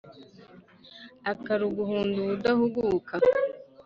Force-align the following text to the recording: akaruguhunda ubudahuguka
akaruguhunda 1.31 2.17
ubudahuguka 2.21 3.13